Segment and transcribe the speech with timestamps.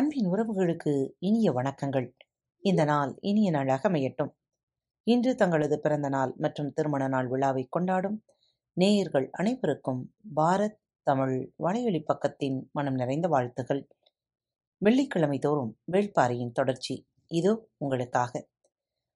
[0.00, 2.12] அன்பின் உறவுகளுக்கு இனிய வணக்கங்கள்.
[2.58, 4.30] இந்த நாள் இனிய நாளாக அமையட்டும்.
[5.02, 8.24] இன்று தங்களது பிறந்த நாள் மற்றும் திருமண நாள் விழாவைக் கொண்டாடும்
[8.72, 13.88] நேயர்கள் அனைவருக்கும் பாரத் தமிழ் வலையொலி பக்கத்தின் மனம் நிறைந்த வாழ்த்துகள்.
[14.76, 18.48] வெள்ளிக்கிழமை தோறும் வேள்பாரியின் தொடர்ச்சி இதோ உங்களுக்காக.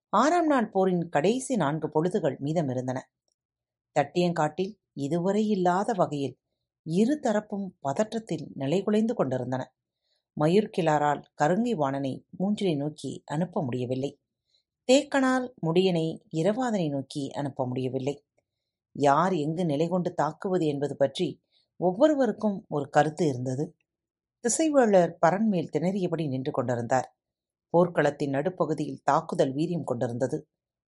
[0.09, 3.01] ஆறாம் நாள் போரின் கடைசி நான்கு பொழுதுகள் மீதமிருந்தன.
[4.01, 6.39] தட்டியங்காட்டில் இதுவரை இல்லாத வகையில்
[6.83, 9.75] இரு தரப்பும் பதற்றத்தில் நிலைகுலைந்து கொண்டிருந்தன.
[10.37, 14.11] மயிர்கிளாரால் கருங்கை வாணனை மூஞ்சிலை நோக்கி அனுப்ப முடியவில்லை.
[14.89, 16.07] தேக்கனால் முடியனை
[16.37, 18.25] இரவாதனை நோக்கி அனுப்ப முடியவில்லை.
[18.93, 21.29] யார் எங்கு நிலை கொண்டு தாக்குவது என்பது பற்றி
[21.77, 23.65] ஒவ்வொருவருக்கும் ஒரு கருத்து இருந்தது.
[24.45, 27.09] திசைவேளர் பரண்மேல் திணறியபடி நின்று கொண்டிருந்தார்.
[27.75, 30.39] போர்க்களத்தின் நடுப்பகுதியில் தாக்குதல் வீரியம் கொண்டிருந்தது.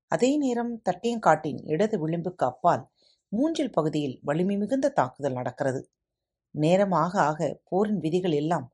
[0.08, 2.84] அதே நேரம் தட்டியங்காட்டின் இடது விளிம்புக்கு அப்பால்
[3.32, 5.80] மூஞ்சில் பகுதியில் வலிமை மிகுந்த தாக்குதல் நடக்கிறது.
[6.54, 8.66] நேரம் ஆக ஆக போரின் விதிகள் எல்லாம்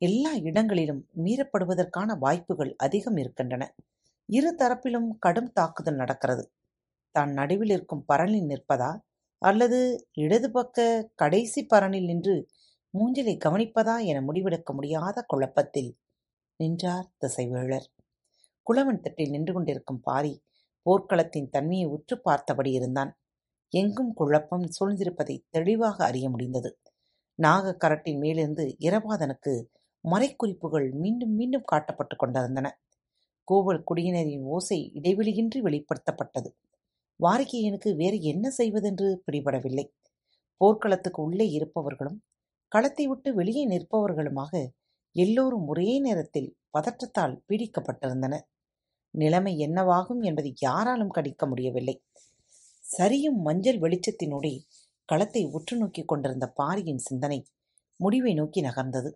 [0.00, 3.64] எல்லா இடங்களிலும் மீறப்படுவதற்கான வாய்ப்புகள் அதிகம் இருக்கின்றன.
[4.28, 6.44] இரு தரப்பிலும் கடும் தாக்குதல் நடக்கிறது.
[7.14, 8.90] தான் நடுவில் இருக்கும் பரணில் நிற்பதா
[9.42, 9.78] அல்லது
[10.12, 12.36] இடது பக்க கடைசி பரணில் நின்று
[12.94, 15.90] மூஞ்சிலை கவனிப்பதா என முடிவெடுக்க முடியாத குழப்பத்தில்
[16.56, 17.86] நின்றார் திசைவேழர்.
[18.66, 20.34] குளவன் தட்டில் நின்று கொண்டிருக்கும் பாரி
[20.86, 23.12] போர்க்களத்தின் தன்மையை உற்று பார்த்தபடி இருந்தான்.
[23.72, 26.70] எங்கும் குழப்பம் சூழ்ந்திருப்பதை தெளிவாக அறிய முடிந்தது.
[27.38, 29.52] நாகக்கரட்டின் மேலிருந்து இரவாதனுக்கு
[30.04, 32.80] மறைக்குறிப்புகள் மீண்டும் மீண்டும் காட்டப்பட்டுக் கொண்டிருந்தன.
[33.48, 36.50] கோவல் குடியினரின் ஓசை இடைவெளியின்றி வெளிப்படுத்தப்பட்டது.
[37.20, 39.86] வாரிகையனுக்கு வேறு என்ன செய்வதென்று பிடிபடவில்லை.
[40.60, 42.18] போர்க்களத்துக்கு உள்ளே இருப்பவர்களும்
[42.68, 44.52] களத்தை விட்டு வெளியே நிற்பவர்களுமாக
[45.16, 48.46] எல்லோரும் ஒரே நேரத்தில் பதற்றத்தால் பீடிக்கப்பட்டிருந்தனர்.
[49.14, 51.96] நிலைமை என்னவாகும் என்பதை யாராலும் கணிக்க முடியவில்லை.
[52.84, 54.52] சரியும் மஞ்சள் வெளிச்சத்தினூடே
[55.04, 57.38] களத்தை உற்று நோக்கிக் கொண்டிருந்த பாரியின் சிந்தனை
[58.00, 59.10] முடிவை நோக்கி நகர்ந்தது.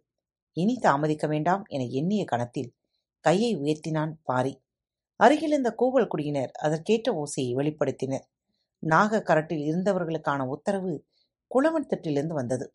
[0.52, 2.74] இனி தாமதிக்க வேண்டாம் என எண்ணிய கணத்தில்
[3.20, 4.62] கையை உயர்த்தினான் பாரி.
[5.16, 8.24] அருகிலிருந்த கூவல் குடியினர் அதற்கேற்ற ஓசையை வெளிப்படுத்தினர்.
[8.78, 11.06] நாக கரட்டில் இருந்தவர்களுக்கான உத்தரவு
[11.54, 12.74] குளவன் திட்டிலிருந்து வந்தது.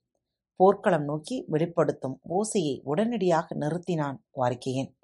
[0.55, 4.95] போர்க்களம் நோக்கி வெளிப்படுத்தும் ஓசையை உடனடியாக நிறுத்தினான் வாரிக்கையன்.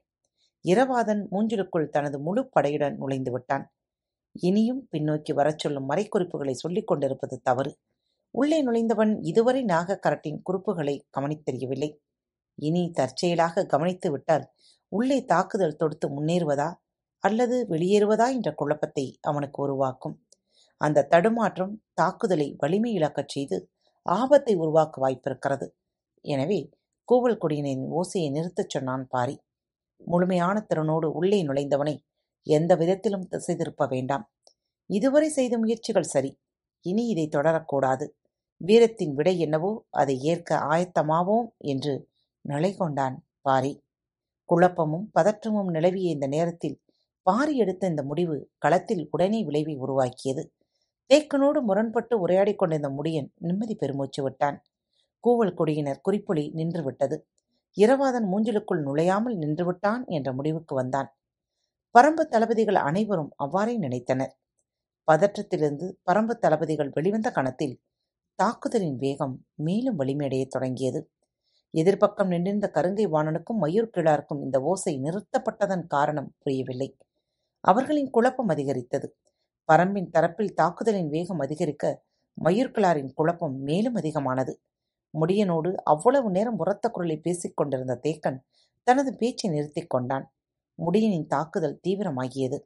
[0.65, 3.73] இரவாதன் மூஞ்சிலுக்குள் தனது முழு படையுடன் நுழைந்து விட்டான்.
[4.31, 7.77] இனியும் பின்னோக்கி வரச் சொல்லும் மறைக்குறிப்புகளை சொல்லிக் கொண்டிருப்பது தவறு.
[8.29, 12.02] உள்ளே நுழைந்தவன் இதுவரை நாகக்கரட்டின் குறிப்புகளை குறுப்புகளை கவனித்தெரியவில்லை.
[12.59, 14.45] இனி தற்செயலாக கவனித்து விட்டால்
[14.91, 16.69] உள்ளே தாக்குதல் தொடுத்து முன்னேறுவதா
[17.23, 20.15] அல்லது வெளியேறுவதா என்ற குழப்பத்தை அவனுக்கு உருவாக்கும்.
[20.81, 23.57] அந்த தடுமாற்றம் தாக்குதலை வலிமை இழக்கச் செய்து
[24.05, 25.67] ஆபத்தை உருவாக்க வாய்ப்பிருக்கிறது.
[26.25, 26.59] எனவே
[27.09, 29.35] கூவல் குடியினரின் ஓசையை நிறுத்தச் சொன்னான் பாரி.
[30.01, 31.95] முழுமையான திறனோடு உள்ளே நுழைந்தவனை
[32.47, 34.25] எந்த விதத்திலும் திசை திருப்ப வேண்டாம்.
[34.89, 36.31] இதுவரை செய்த முயற்சிகள் சரி.
[36.85, 38.05] இனி இதை தொடரக்கூடாது.
[38.61, 41.93] வீரத்தின் விடை என்னவோ அதை ஏற்க ஆயத்தமாவோம் என்று
[42.45, 43.73] நிலை கொண்டான் பாரி.
[44.49, 46.77] குழப்பமும் பதற்றமும் நிலவிய இந்த நேரத்தில்
[47.21, 50.43] பாரி எடுத்த இந்த முடிவு களத்தில் உடனே விளைவை உருவாக்கியது.
[51.09, 54.57] தேக்கனோடு முரண்பட்டு உரையாடி கொண்டிருந்த முடியன் நிம்மதி பெருமூச்சு விட்டான்.
[55.23, 57.17] கூவல் குடியினர் குறிப்பொலி நின்றுவிட்டது.
[57.77, 61.09] இரவாதன் மூஞ்சிலுக்குள் நுழையாமல் நின்றுவிட்டான் என்ற முடிவுக்கு வந்தான்.
[61.95, 64.33] பரம்பு தளபதிகள் அனைவரும் அவ்வாறே நினைத்தனர்.
[65.07, 67.75] பதற்றத்திலிருந்து பரம்பு தளபதிகள் வெளிவந்த கணத்தில்
[68.39, 71.01] தாக்குதலின் வேகம் மேலும் வலிமையடையத் தொடங்கியது.
[71.73, 76.97] எதிர்பக்கம் நின்றிருந்த கருங்கை வாணனுக்கும் மயூர் கிழாருக்கும் இந்த ஓசை நிறுத்தப்பட்டதன் காரணம் புரியவில்லை.
[77.59, 79.17] அவர்களின் குழப்பம் அதிகரித்தது.
[79.71, 82.03] பரம்பின் தரப்பில் தாக்குதலின் வேகம் அதிகரிக்க
[82.43, 84.61] மயூர்கிழாரின் குழப்பம் மேலும் அதிகமானது.
[85.13, 88.39] முடியனோடு அவ்வளவு நேரம் உரத்த குரலை பேசிக் கொண்டிருந்த தேக்கன்
[88.83, 90.33] தனது பேச்சை நிறுத்திக் கொண்டான்.
[90.79, 92.59] முடியனின் தாக்குதல் தீவிரமாகியது.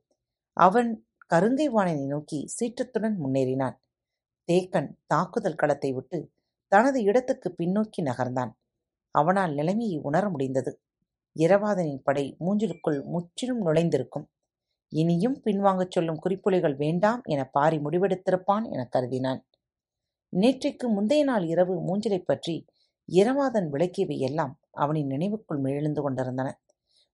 [0.53, 3.75] அவன் கருங்கை வாணனை நோக்கி சீற்றத்துடன் முன்னேறினான்.
[4.51, 6.31] தேக்கன் தாக்குதல் களத்தை விட்டு
[6.67, 8.51] தனது இடத்துக்கு பின்னோக்கி நகர்ந்தான்.
[9.11, 10.81] அவனால் நிலைமையை உணர முடிந்தது.
[11.39, 14.25] இரவாதனின் படை மூஞ்சிலுக்குள் முற்றிலும் நுழைந்திருக்கும்.
[14.89, 19.45] இனியும் பின்வாங்கச் சொல்லும் குறிப்புலிகள் வேண்டாம் என பாரி முடிவெடுத்திருப்பான் என கருதினான்.
[20.35, 22.65] நேற்றைக்கு முந்தைய நாள் இரவு மூஞ்சிலைப் பற்றி
[23.11, 26.61] இரவாதன் விளக்கியவை எல்லாம் அவனின் நினைவுக்குள் எழுந்து கொண்டிருந்தன.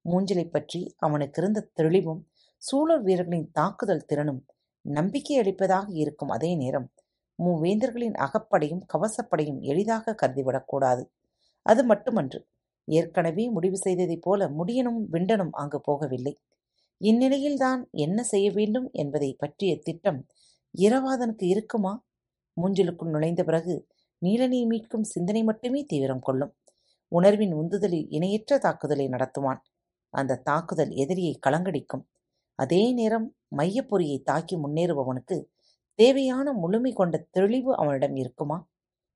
[0.10, 4.46] மூஞ்சிலைப் பற்றி அவனுக்கு இருந்த தெளிவும் சூழல் வீரர்களின் தாக்குதல் திறனும்
[4.82, 6.92] நம்பிக்கை அளிப்பதாக இருக்கும் அதே நேரம்
[7.44, 11.06] மூவேந்தர்களின் அகப்படையும் கவசப்படையும் எளிதாக கருதிவிடக்கூடாது.
[11.64, 12.48] அது மட்டுமன்று.
[12.86, 16.36] ஏற்கனவே முடிவு செய்ததைப் போல முடியனும் விண்டனும் அங்கு போகவில்லை.
[17.02, 20.28] இந்நிலையில்தான் என்ன செய்ய வேண்டும் என்பதைப் பற்றிய திட்டம்
[20.78, 22.06] இரவாதனுக்கு இருக்குமா?
[22.62, 23.88] மூஞ்சிலுக்குள் நுழைந்த பிறகு
[24.26, 26.56] நீலனை மீட்கும் சிந்தனை மட்டுமே தீவிரம் கொள்ளும்.
[27.08, 29.60] உணர்வின் உந்துதலில் இணையற்ற தாக்குதலை நடத்துவான்.
[30.10, 32.06] அந்த தாக்குதல் எதிரியை கலங்கடிக்கும்.
[32.56, 35.46] அதே நேரம் மையப்பொறியை தாக்கி முன்னேறுபவனுக்கு
[35.96, 38.70] தேவையான முழுமை கொண்ட தெளிவு அவனிடம் இருக்குமா?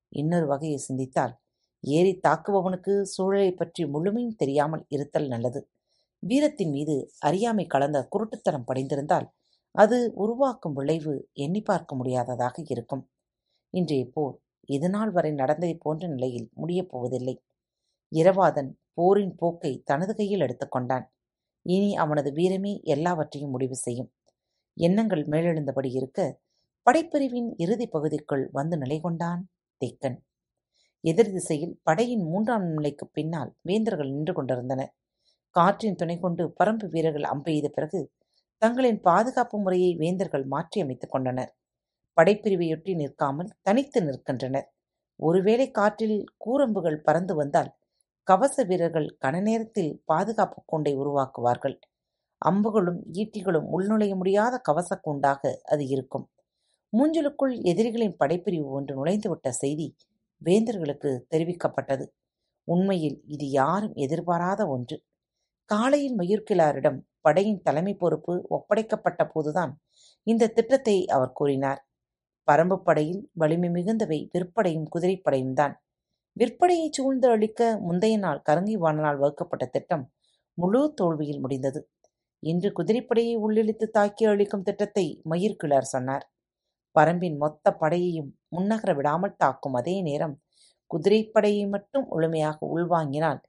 [0.08, 1.38] இன்னொரு வகையை சிந்தித்தால்
[1.80, 5.70] ஏறித் தாக்குபவனுக்கு சூழலைப் பற்றி முழுமையும் தெரியாமல் இருத்தல் நல்லது.
[6.18, 9.28] வீரத்தின் மீது அறியாமை கலந்த குருட்டுத்தனம் படிந்திருந்தால்
[9.70, 13.10] அது உருவாக்கும் விளைவு எண்ணிப் பார்க்க முடியாததாக இருக்கும்.
[13.70, 17.42] இன்றைய போர் இதுநாள் வரை நடந்ததைப் போன்ற நிலையில் முடியப் போவதில்லை.
[18.14, 21.12] இரவாதன் போரின் போக்கை தனது கையில் எடுத்துக் கொண்டான்.
[21.62, 24.12] இனி அவனது வீரமே எல்லாவற்றையும் முடிவு செய்யும்.
[24.74, 26.40] எண்ணங்கள் மேலெழுந்தபடி இருக்க,
[26.82, 29.42] படைப்பிரிவின் இறுதிப் பகுதிக்குள் வந்து நிலைகொண்டான்
[29.80, 30.27] தெக்கன்.
[31.00, 34.94] எதிர் திசையில் படையின் மூன்றாம் நிலைக்குப் பின்னால் வேந்தர்கள் நின்று கொண்டிருந்தனர்.
[35.50, 38.12] காற்றின் துணை கொண்டு பரம்பு வீரர்கள் அம்பெய்த பிறகு,
[38.58, 41.56] தங்களின் பாதுகாப்பு முறையை வேந்தர்கள் மாற்றியமைத்துக் கொண்டனர்.
[42.20, 44.72] படைப்பிரிவையொட்டி நிற்காமல் தனித்து நிற்கின்றனர்.
[45.16, 47.76] ஒருவேளை காற்றில் கூரம்புகள் பறந்து வந்தால்,
[48.22, 51.80] கவச வீரர்கள் கன நேரத்தில் பாதுகாப்பு கூண்டை உருவாக்குவார்கள்.
[52.38, 56.30] அம்புகளும் ஈட்டிகளும் உள்நுழைய முடியாத கவச கூண்டாக அது இருக்கும்.
[56.96, 59.96] மூஞ்சலுக்குள் எதிரிகளின் படைப்பிரிவு ஒன்று நுழைந்துவிட்ட செய்தி
[60.42, 62.04] வேந்தர்களுக்கு தெரிவிக்கப்பட்டது.
[62.68, 64.96] உண்மையில் இது யாரும் எதிர்பாராத ஒன்று.
[65.70, 69.72] காலையில் மயூர்கிலாரிடம் படையின் தலைமை பொறுப்பு ஒப்படைக்கப்பட்ட போதுதான்
[70.26, 71.80] இந்த திட்டத்தை அவர் கூறினார்.
[72.48, 75.74] பரம்பு படையில் வலிமை மிகுந்தவை விற்படையும் குதிரைப்படையும்தான்.
[76.36, 80.04] விற்படையைச் சூழ்ந்து அழிக்க முந்தைய நாள் கருங்கை வாணனால் வகுக்கப்பட்ட திட்டம்
[80.58, 81.80] முழு தோல்வியில் முடிந்தது.
[82.42, 86.24] இன்று குதிரைப்படையை உள்ளிழித்து தாக்கி அழிக்கும் திட்டத்தை மயிர்கிழார் சொன்னார்.
[86.96, 90.36] பரம்பின் மொத்த படையையும் முன்னகர விடாமல் தாக்கும் அதே நேரம்
[90.90, 93.40] குதிரைப்படையை மட்டும் முழுமையாக உள்வாங்கினால்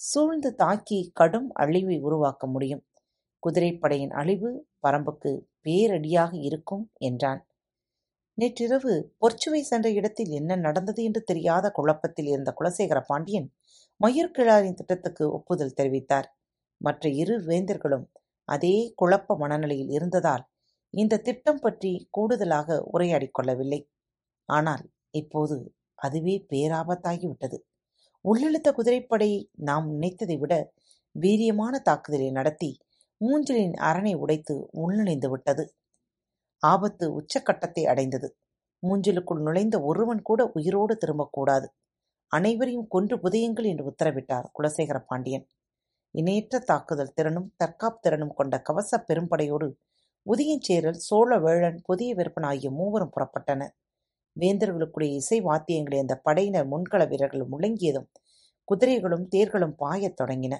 [0.00, 2.82] சூழ்ந்து தாக்கி கடும் அழிவை உருவாக்க முடியும்.
[3.42, 4.50] குதிரைப்படையின் அழிவு
[4.80, 5.30] பரம்புக்கு
[5.66, 7.40] பேரடியாக இருக்கும் என்றான்.
[8.38, 13.48] நேற்றிரவு பொற்சுவை சென்ற இடத்தில் என்ன நடந்தது என்று தெரியாத குழப்பத்தில் இருந்த குலசேகர பாண்டியன்
[14.00, 16.28] மயூர்கிழாரின் திட்டத்துக்கு ஒப்புதல் தெரிவித்தார்.
[16.80, 18.06] மற்ற இரு வேந்தர்களும்
[18.48, 20.44] அதே குழப்ப மனநிலையில் இருந்ததால்
[20.90, 23.88] இந்த திட்டம் பற்றி கூடுதலாக உரையாடிக் கொள்ளவில்லை.
[24.48, 27.58] ஆனால் இப்போது அதுவே பேராபத்தாகிவிட்டது.
[28.20, 30.72] உள்ளிழுத்த குதிரைப்படை நாம் நினைத்ததை விட
[31.20, 32.78] வீரியமான தாக்குதலை நடத்தி
[33.20, 35.74] மூஞ்சலின் அரணை உடைத்து உள்நுழைந்து விட்டது.
[36.62, 38.36] ஆபத்து உச்சக்கட்டத்தை அடைந்தது.
[38.86, 41.66] மூஞ்சலுக்குள் நுழைந்த ஒருவன் கூட உயிரோடு திரும்பக்கூடாது.
[42.32, 45.48] அனைவரையும் கொன்று புதையுங்கள் என்று உத்தரவிட்டார் குலசேகர பாண்டியன்.
[46.10, 49.68] இணையற்ற தாக்குதல் திறனும் தற்காப்புத் திறனும் கொண்ட கவசப் பெரும்படையோடு
[50.26, 53.74] உதயஞ்சேரல், சோழவேழன், புதிய விருப்பன் ஆகிய மூவரும் புறப்பட்டனர்.
[54.36, 58.08] வேந்தர்களுக்குரிய இசை வாத்தியங்களை அந்த படையினர் முன்கள வீரர்கள் முழங்கியதும்
[58.64, 60.54] குதிரைகளும் தேர்களும் பாயத் தொடங்கின.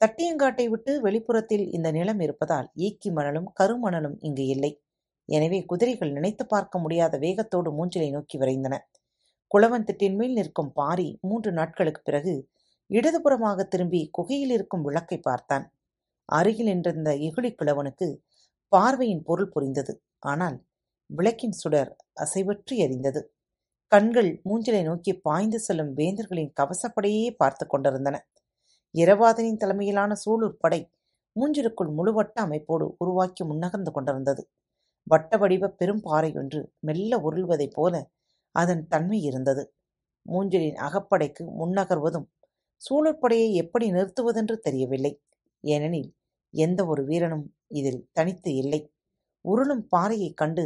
[0.00, 4.82] தட்டியங்காட்டை விட்டு வெளிப்புறத்தில் இந்த நிலம் இருப்பதால் ஈக்கி மணலும் கருமணலும் இங்கு இல்லை.
[5.28, 8.78] எனவே குதிரைகள் நினைத்து பார்க்க முடியாத வேகத்தோடு மூங்கிலை நோக்கி விரைந்தன.
[9.54, 12.34] குளவன் திட்டின் மேல் நிற்கும் பாரி மூன்று நாட்களுக்கு பிறகு
[12.90, 15.72] இடதுபுறமாக திரும்பி குகையில் இருக்கும் விளக்கை பார்த்தான்.
[16.28, 18.08] அருகில் நின்றிருந்த எகுளிக் கிழவனுக்கு
[18.74, 19.92] பார்வையின் பொருள் புரிந்தது.
[20.22, 20.58] ஆனால்
[21.10, 21.90] விளக்கின் சுடர்
[22.22, 23.20] அசைவற்றி எறிந்தது
[23.92, 28.16] கண்கள் மூஞ்சலை நோக்கி பாய்ந்து செல்லும் வேந்தர்களின் கவசப்படையே பார்த்து கொண்டிருந்தன.
[28.94, 30.80] இரவாதனின் தலைமையிலான சூலூர்ப் படை
[31.36, 34.42] மூங்கிலுக்குள் முழுவட்ட அமைப்போடு உருவாக்கி முன்னகர்ந்து கொண்டிருந்தது.
[35.06, 36.02] வட்ட வடிவப் பெரும்
[36.34, 37.94] ஒன்று மெல்ல உருள்வதைப் போல
[38.54, 39.64] அதன் தன்மை இருந்தது.
[40.26, 42.28] மூஞ்சலின் அகப்படைக்கு முன்னகர்வதும்
[42.82, 45.12] சூழற்படையை எப்படி நிறுத்துவதென்று தெரியவில்லை.
[45.64, 46.10] ஏனெனில்
[46.54, 48.80] எந்த ஒரு வீரனும் இதில் தனித்து இல்லை.
[49.44, 50.64] உருளும் பாறையைக் கண்டு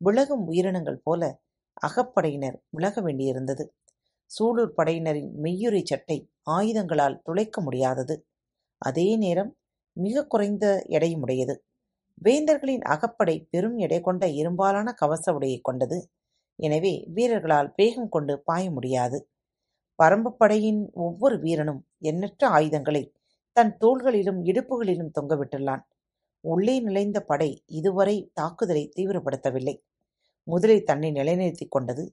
[0.00, 1.22] விலகும் உயிரினங்கள் போல
[1.82, 3.64] அகப்படையினர் விலக வேண்டியிருந்தது.
[4.30, 6.18] சூலூர்ப் படையினரின் மெய்யுரி சட்டை
[6.50, 8.16] ஆயுதங்களால் துளைக்க முடியாதது.
[8.82, 9.52] அதே நேரம்
[9.96, 11.54] மிக குறைந்த எடையுமுடையது.
[12.24, 15.98] வேந்தர்களின் அகப்படை பெரும் எடை கொண்ட இரும்பாலான கவச உடையைக் கொண்டது.
[16.58, 19.18] எனவே வீரர்களால் வேகம் கொண்டு பாய முடியாது.
[19.98, 23.02] பரம்பு படையின் ஒவ்வொரு வீரனும் எண்ணற்ற ஆயுதங்களை
[23.56, 25.82] தன் தோள்களிலும் இடுப்புகளிலும் தொங்கவிட்டுள்ளான்.
[26.44, 29.74] உள்ளே நுழைந்த படை இதுவரை தாக்குதலை தீவிரப்படுத்தவில்லை.
[30.46, 32.04] முதலில் தன்னை நிலைநிறுத்திக் கொண்டது.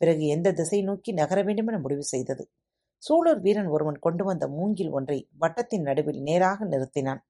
[0.00, 2.44] பிறகு எந்த திசை நோக்கி நகர வேண்டுமென முடிவு செய்தது.
[3.02, 7.20] சூலூர் வீரன் ஒருவன் கொண்டு வந்த மூங்கில் ஒன்றை வட்டத்தின் நடுவில் நேராக நிறுத்தினான்.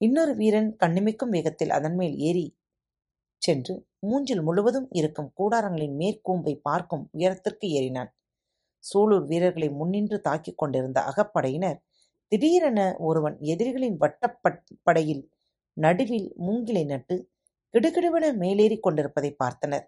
[0.00, 2.46] இன்னொரு வீரன் கண்ணிமிக்கும் வேகத்தில் அதன்மேல் ஏறி
[3.42, 3.74] சென்று
[4.06, 8.10] மூஞ்சில் முழுவதும் இருக்கும் கூடாரங்களின் மேற்கூம்பை பார்க்கும் உயரத்திற்கு ஏறினான்.
[8.84, 11.78] சூலூர் வீரர்களை முன்னின்று தாக்கிக் கொண்டிருந்த அகப்படையினர்
[12.32, 14.38] திடீரென ஒருவன் எதிரிகளின் வட்டப்
[14.82, 15.24] படையில்
[15.76, 17.16] நடுவில் மூங்கிலை நட்டு
[17.74, 19.84] கிடுகிடுவென மேலேறிக் கொண்டிருப்பதைப் பார்த்தனர்.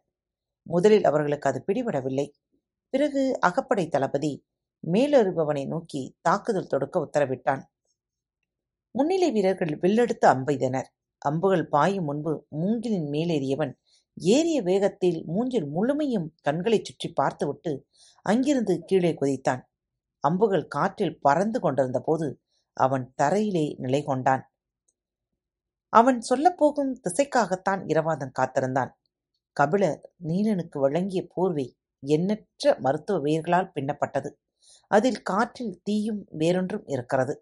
[0.66, 2.26] முதலில் அவர்களுக்கு அது பிடிபடவில்லை.
[2.94, 4.32] பிறகு அகப்படைத் தளபதி
[4.84, 7.62] மேலேறுபவனை நோக்கி தாக்குதல் தொடுக்க உத்தரவிட்டான்.
[8.94, 10.88] முன்னிலை வீரர்கள் வில்லெடுத்து அம்பெய்தனர்.
[11.22, 13.72] அம்புகள் பாயும் முன்பு மூங்கிலின் மேலேறியவன்
[14.16, 17.72] ஏறிய வேகத்தில் மூஞ்சில் முழுமையும் கண்களைச் சுற்றிப் பார்த்துவிட்டு
[18.22, 19.62] அங்கிருந்து கீழே குதித்தான்.
[20.26, 22.28] அம்புகள் காற்றில் பறந்து கொண்டிருந்தபோது
[22.76, 24.44] அவன் தரையிலே நிலை கொண்டான்
[25.92, 28.90] அவன் சொல்லப்போகும் திசைக்காகத்தான் இரவாதன் காத்திருந்தான்.
[29.56, 31.66] கபிலர் நீலனுக்கு வழங்கிய போர்வை
[32.02, 34.30] எண்ணற்ற மருத்துவ வேர்களால் பின்னப்பட்டது.
[34.90, 37.34] அதில் காற்றில் தீயும் வேறொன்றும் இருக்கிறது.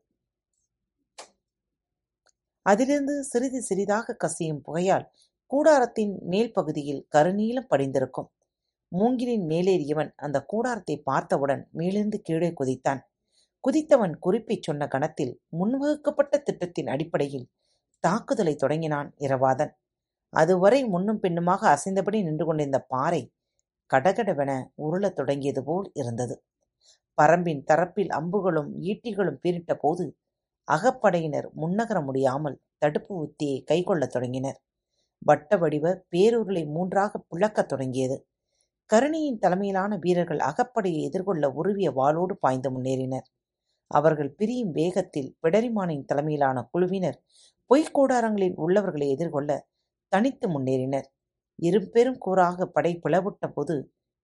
[2.66, 5.08] அதிலிருந்து சிறிது சிறிதாக கசியும் புகையால்
[5.50, 8.30] கூடாரத்தின் மேல் பகுதியில் கருநீலம் படிந்திருக்கும்.
[8.94, 13.00] மூங்கிலின் மேலேறியவன் அந்தக் கூடாரத்தைப் பார்த்தவுடன் மேலிருந்து கீழே குதித்தான்.
[13.64, 17.46] குதித்தவன் குறிப்பைச் சொன்ன கணத்தில் முன்வகுக்கப்பட்ட திட்டத்தின் அடிப்படையில்
[18.04, 19.72] தாக்குதலை தொடங்கினான் இரவாதன்.
[20.32, 23.22] அதுவரை முன்னும் பின்னுமாக அசைந்தபடி நின்று கொண்டிருந்த பாறை
[23.90, 26.44] கடகடவென உருளத் தொடங்கியது போல் இருந்தது.
[27.22, 30.04] பரம்பின் தரப்பில் அம்புகளும் ஈட்டிகளும் பீரிட்ட போது
[30.68, 34.58] அகப்படையினர் முன்னகர முடியாமல் தடுப்பு உத்தியை கைக்கொள்ளத் தொடங்கினர்.
[35.18, 38.16] வட்ட வடிவ பேருருளை மூன்றாகப் பிளக்கத் தொடங்கியது.
[38.90, 43.26] கருணியின் தலைமையிலான வீரர்கள் அகப்படையை எதிர்கொள்ள உருவிய வாளோடு பாய்ந்து முன்னேறினர்.
[43.90, 47.18] அவர்கள் பிரியும் வேகத்தில் பிடரிமானின் தலைமையிலான குழுவினர்
[47.70, 49.50] பொய்க்கூடாரங்களில் உள்ளவர்களை எதிர்கொள்ள
[50.12, 51.06] தனித்து முன்னேறினர்.
[51.58, 53.76] இருபெரும் கூறாக படை பிளவுட்ட போது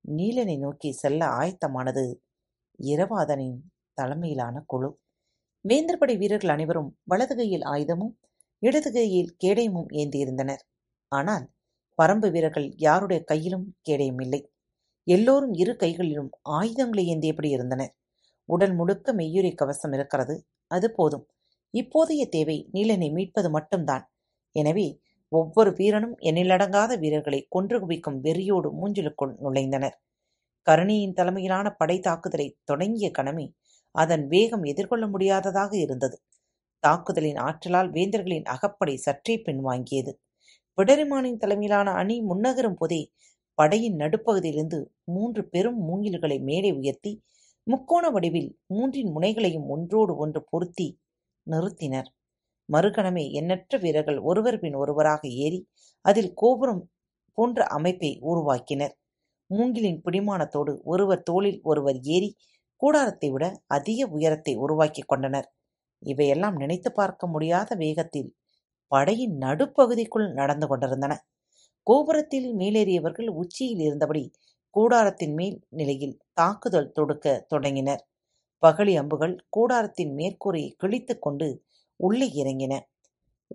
[0.04, 2.04] நீலனை நோக்கி செல்ல ஆயத்தமானது
[2.78, 3.58] இரவாதனின்
[3.94, 4.90] தலைமையிலான குழு.
[5.64, 8.14] வேந்தர் படை வீரர்கள் அனைவரும் வலது கையில் ஆயுதமும்
[8.62, 10.62] இடது கையில் கேடயமும் ஏந்தியிருந்தனர்.
[11.12, 11.46] ஆனால்
[12.00, 14.40] பரம்பு வீரர்கள் யாருடைய கையிலும் கேடயமில்லை
[15.06, 17.92] எல்லோரும் இரு கைகளிலும் ஆயுதங்களை ஏந்தியபடி இருந்தனர்.
[18.48, 20.34] உடல் முழுக்க மெய்யுரை கவசம் இருக்கிறது.
[20.66, 21.24] அது போதும்.
[21.74, 24.04] இப்போதைய தேவை நீலனை மீட்பது மட்டும்தான்.
[24.56, 24.86] எனவே
[25.32, 29.96] ஒவ்வொரு வீரனும் எண்ணிலடங்காத வீரர்களை கொன்று குவிக்கும் வெறியோடு மூஞ்சிலுக்குள் நுழைந்தனர்.
[30.66, 33.46] கருணியின் தலைமையிலான படை தாக்குதலை தொடங்கிய கணமே
[33.94, 36.16] அதன் வேகம் எதிர்கொள்ள முடியாததாக இருந்தது.
[36.82, 40.12] தாக்குதலின் ஆற்றலால் வேந்தர்களின் அகப்படை சற்றே பின்வாங்கியது.
[40.80, 43.12] பிடரிமானின் தலைமையிலான அணி முன்னகரும் போதே
[43.54, 47.12] படையின் நடுப்பகுதியிலிருந்து மூன்று பெரும் மூங்கில்களை மேலே உயர்த்தி
[47.66, 50.86] முக்கோண வடிவில் மூன்றின் முனைகளையும் ஒன்றோடு ஒன்று பொருத்தி
[51.46, 52.08] நிறுத்தினர்.
[52.72, 55.60] மறுகணமே எண்ணற்ற வீரர்கள் ஒருவர் பின் ஒருவராக ஏறி
[56.04, 56.82] அதில் கோபுரம்
[57.34, 58.94] போன்ற அமைப்பை உருவாக்கினர்.
[59.46, 62.36] மூங்கிலின் பிடிமானத்தோடு ஒருவர் தோளில் ஒருவர் ஏறி
[62.76, 65.48] கூடாரத்தை விட அதிக உயரத்தை உருவாக்கிக் கொண்டனர்.
[65.98, 68.30] இவையெல்லாம் நினைத்து பார்க்க முடியாத வேகத்தில்
[68.90, 71.12] படையின் நடுப்பகுதிக்குள் நடந்து கொண்டிருந்தன.
[71.86, 74.24] கோபுரத்தில் மேலேறியவர்கள் உச்சியில் இருந்தபடி
[74.76, 78.02] கூடாரத்தின் மேல் நிலையில் தாக்குதல் தொடுக்க தொடங்கினர்.
[78.62, 81.48] பகழி அம்புகள் கூடாரத்தின் மேற்கூரையை கிழித்துக் கொண்டு
[82.00, 82.74] உள்ளே இறங்கின.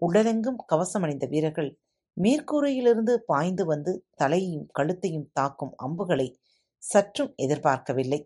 [0.01, 1.71] உடலெங்கும் கவசமடைந்த வீரர்கள்
[2.17, 6.27] மேற்கூரையிலிருந்து பாய்ந்து வந்து தலையையும் கழுத்தையும் தாக்கும் அம்புகளை
[6.83, 8.19] சற்றும் எதிர்பார்க்கவில்லை.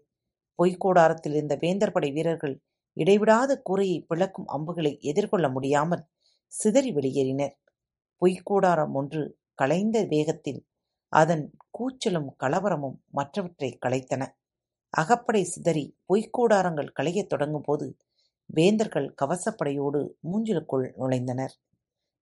[0.59, 2.55] பொய்க்கூடாரத்தில் இருந்த வேந்தர் படை வீரர்கள்
[2.97, 6.03] இடைவிடாத கூரையை பிளக்கும் அம்புகளை எதிர்கொள்ள முடியாமல்
[6.51, 7.53] சிதறி வெளியேறினர்.
[8.15, 10.67] பொய்க் கூடாரம் ஒன்று கலைந்த வேகத்தில்
[11.07, 14.27] அதன் கூச்சலும் கலவரமும் மற்றவற்றைக் கலைத்தன.
[14.97, 17.97] அகப்படை சிதறி பொய்க்கூடாரங்கள் கலையத் தொடங்கும்போது
[18.45, 21.53] வேந்தர்கள் கவசப்படையோடு மூஞ்சலுக்குள் நுழைந்தனர்.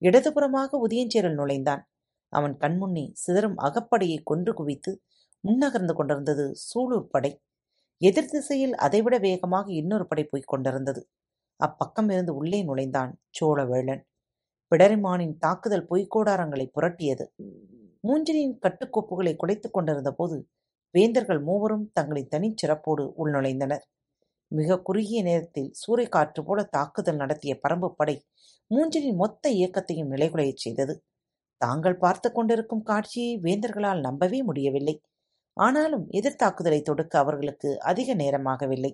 [0.01, 1.89] இடதுபுறமாக உதயஞ்சேரல் நுழைந்தான்.
[2.29, 5.03] அவன் கண்முன்னே சிதறும் அகப்படையைக் கொன்று குவித்து
[5.48, 7.41] முன்னகர்ந்து கொண்டிருந்தது சூளுர் படை.
[7.98, 11.10] எதிர் திசையில் அதைவிட வேகமாக இன்னொரு படை போய்க் கொண்டிருந்தது.
[11.60, 14.03] அப்பக்கமிருந்து உள்ளே நுழைந்தான் சோழவேளன்.
[14.76, 17.26] பிடரிமானின் தாக்குதல் பொய்க்கோடாரங்களை புரட்டியது.
[18.00, 20.50] மூங்கிலின் கட்டுக்கோப்புகளைக் கொண்டிருந்த போது
[20.92, 23.82] வேந்தர்கள் மூவரும் தங்களின் தனிச்சிறப்போடு உள்நுழைந்தனர்.
[24.48, 28.26] மிகக் குறுகிய நேரத்தில் சூறைக்காற்று போல தாக்குதல் நடத்திய பரம்பு படை
[28.68, 31.04] மூங்கிலின் மொத்த இயக்கத்தையும் நிலைகுலையச் செய்தது.
[31.58, 35.02] தாங்கள் பார்த்துக் கொண்டிருக்கும் காட்சியை வேந்தர்களால் நம்பவே முடியவில்லை.
[35.54, 38.94] ஆனாலும் எதிர்த்தாக்குதலை தொடுக்க அவர்களுக்கு அதிக நேரமாகவில்லை.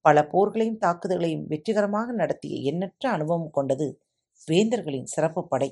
[0.00, 4.00] பல போர்களையும் தாக்குதல்களையும் வெற்றிகரமாக நடத்திய எண்ணற்ற அனுபவம் கொண்டது
[4.48, 5.70] வேந்தர்களின் சிறப்பு படை.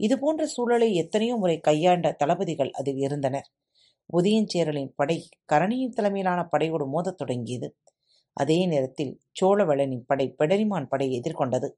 [0.00, 3.48] இதுபோன்ற சூழலை எத்தனையோ முறை கையாண்ட தளபதிகள் அதில் இருந்தனர்.
[4.12, 7.68] உதயஞ்சேரலின் படை கரணியின் தலைமையிலான படையோடு மோதத் தொடங்கியது.
[8.32, 11.68] அதே நேரத்தில் சோழவளனின் படை பிடரிமான் படையை எதிர்கொண்டது.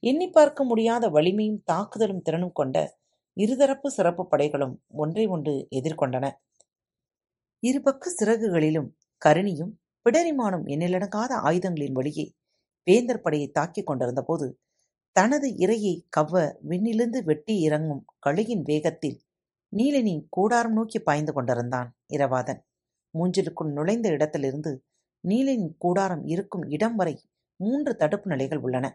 [0.00, 2.76] எண்ணி பார்க்க முடியாத வலிமையும் தாக்குதலும் திறனும் கொண்ட
[3.36, 6.26] இருதரப்பு சிறப்பு படைகளும் ஒன்றை ஒன்று எதிர்கொண்டன.
[7.62, 8.88] இருபக்க சிறகுகளிலும்
[9.22, 9.72] கருணியும்
[10.06, 12.26] பிடரிமானும் எண்ணிலடங்காத ஆயுதங்களின் வழியே
[12.86, 14.46] வேந்தர் படையை தாக்கிக் கொண்டிருந்தபோது
[15.16, 19.16] தனது இரையைக் கவ்வ விண்ணிலிருந்து வெட்டி இறங்கும் கழுகின் வேகத்தில்
[19.76, 22.60] நீலனின் கூடாரம் நோக்கிப் பாய்ந்து கொண்டிருந்தான் இரவாதன்.
[23.14, 24.72] மூஞ்சிலுக்குள் நுழைந்த இடத்திலிருந்து
[25.28, 27.20] நீலனின் கூடாரம் இருக்கும் இடம் வரை
[27.60, 28.86] மூன்று தடுப்பு நிலைகள் உள்ளன.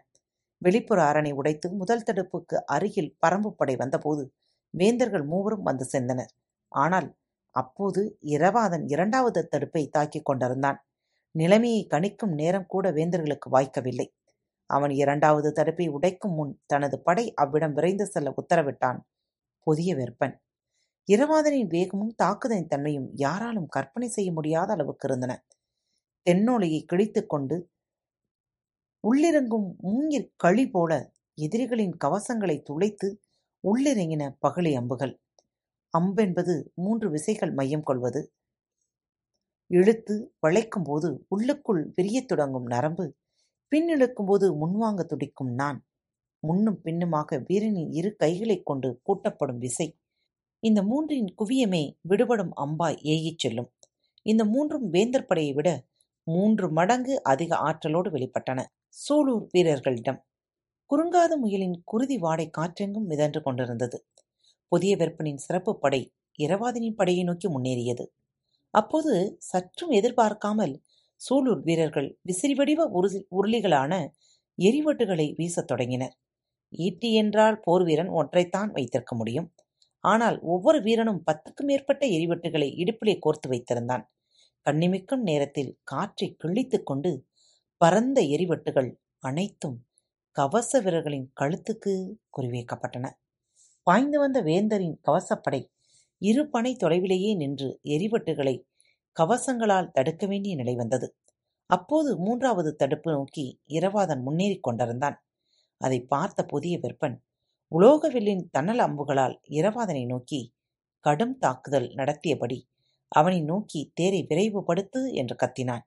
[0.58, 4.32] வெளிப்புற அரணை உடைத்து முதல் தடுப்புக்கு அருகில் பரம்புப் படை வந்தபோது
[4.70, 6.32] வேந்தர்கள் மூவரும் வந்து சேர்ந்தனர்.
[6.68, 7.16] ஆனால்
[7.50, 10.86] அப்போது இரவாதன் இரண்டாவது தடுப்பைத் தாக்கிக் கொண்டிருந்தான்.
[11.34, 14.06] நிலைமையைக் கணிக்கும் நேரம் கூட வேந்தர்களுக்கு வாய்க்கவில்லை.
[14.66, 18.98] அவன் இரண்டாவது தடுப்பை உடைக்கும் முன் தனது படை அவ்விடம் விரைந்து செல்ல உத்தரவிட்டான்
[19.60, 20.34] புதிய வெப்பன்.
[21.08, 25.32] இரவாதனின் வேகமும் தாக்குதலின் தன்மையும் யாராலும் கற்பனை செய்ய முடியாத அளவுக்கு இருந்தன.
[26.26, 27.56] தென்னோலையை கிழித்துக் கொண்டு
[29.04, 30.92] உள்ளிறங்கும் மூங்கிற் களி போல
[31.38, 33.08] எதிரிகளின் கவசங்களை துளைத்து
[33.64, 35.14] உள்ளிறங்கின பகலி அம்புகள்.
[35.94, 38.20] அம்பென்பது மூன்று விசைகள் மையம் கொள்வது.
[39.70, 43.06] இழுத்து வளைக்கும் போது உள்ளுக்குள் விரியத் தொடங்கும் நரம்பு
[43.70, 45.86] பின்னெடுக்கும்போது முன்வாங்க துடிக்கும் நான்.
[46.38, 49.98] முன்னும் பின்னுமாக வீரனின் இரு கைகளைக் கொண்டு கூட்டப்படும் விசை.
[50.60, 53.72] இந்த மூன்றின் குவியமே விடுபடும் அம்பாய் ஏகிச் செல்லும்.
[54.22, 55.84] இந்த மூன்றும் வேந்தர் படையை விட
[56.24, 58.64] மூன்று மடங்கு அதிக ஆற்றலோடு வெளிப்பட்டன.
[58.88, 60.24] சூலூர் வீரர்களிடம்.
[60.90, 64.06] குறுங்காத முயலின் குருதி வாடை காற்றெங்கும் மிதன்று கொண்டிருந்தது.
[64.68, 68.06] புதிய வெப்பனின் சிறப்பு படை இரவாதனின் படையை நோக்கி முன்னேறியது.
[68.70, 70.82] அப்போது சற்றும் எதிர்பார்க்காமல்
[71.20, 72.88] சூலூர் வீரர்கள் விசிறி வடிவ
[73.30, 73.92] உருளிகளான
[74.58, 76.14] எரிவட்டுகளை வீசத் தொடங்கினர்.
[76.72, 79.48] ஈட்டி என்றால் போர் வீரன் ஒன்றைத்தான் வைத்திருக்க முடியும்.
[80.04, 84.04] ஆனால் ஒவ்வொரு வீரனும் பத்துக்கும் மேற்பட்ட எரிவட்டுகளை இடுப்பிலே கோர்த்து வைத்திருந்தான்.
[84.66, 87.26] கண்ணிமிக்கும் நேரத்தில் காற்றை கிழித்துக் கொண்டு
[87.80, 89.76] பரந்த எரிவட்டுகள் அனைத்தும்
[90.36, 91.92] கவச வீரர்களின் கழுத்துக்கு
[92.36, 93.06] குறிவைக்கப்பட்டன.
[93.82, 95.60] பாய்ந்து வந்த வேந்தரின் கவசப்படை
[96.22, 98.54] இரு பனை தொலைவிலேயே நின்று எரிவட்டுகளை
[99.16, 101.08] கவசங்களால் தடுக்க வேண்டிய நிலை வந்தது.
[101.70, 105.16] அப்போது மூன்றாவது தடுப்பு நோக்கி இரவாதன் முன்னேறிக் கொண்டிருந்தான்.
[105.80, 107.16] அதை பார்த்த புதிய வெப்பன்
[107.72, 110.40] உலோகவில்லின் தன்னல் அம்புகளால் இரவாதனை நோக்கி
[111.04, 112.58] கடும் தாக்குதல் நடத்தியபடி
[113.12, 115.84] அவனை நோக்கி தேரை விரைவுபடுத்து என்று கத்தினான்.